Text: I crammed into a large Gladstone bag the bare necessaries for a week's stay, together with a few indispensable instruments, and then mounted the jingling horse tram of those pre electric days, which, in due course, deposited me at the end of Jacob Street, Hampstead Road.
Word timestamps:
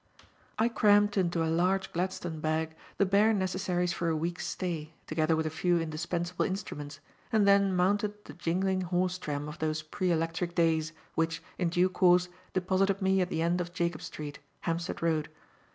I 0.57 0.67
crammed 0.67 1.15
into 1.15 1.43
a 1.43 1.53
large 1.53 1.93
Gladstone 1.93 2.39
bag 2.39 2.75
the 2.97 3.05
bare 3.05 3.33
necessaries 3.35 3.93
for 3.93 4.09
a 4.09 4.15
week's 4.15 4.47
stay, 4.47 4.95
together 5.05 5.35
with 5.35 5.45
a 5.45 5.51
few 5.51 5.79
indispensable 5.79 6.43
instruments, 6.43 6.99
and 7.31 7.47
then 7.47 7.75
mounted 7.75 8.25
the 8.25 8.33
jingling 8.33 8.81
horse 8.81 9.19
tram 9.19 9.47
of 9.47 9.59
those 9.59 9.83
pre 9.83 10.09
electric 10.09 10.55
days, 10.55 10.91
which, 11.13 11.43
in 11.59 11.69
due 11.69 11.87
course, 11.87 12.29
deposited 12.53 12.99
me 12.99 13.21
at 13.21 13.29
the 13.29 13.43
end 13.43 13.61
of 13.61 13.73
Jacob 13.73 14.01
Street, 14.01 14.39
Hampstead 14.61 15.03
Road. 15.03 15.29